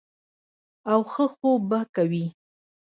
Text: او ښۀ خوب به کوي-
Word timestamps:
او 0.91 0.99
ښۀ 1.11 1.25
خوب 1.33 1.61
به 1.69 1.79
کوي- 1.95 2.25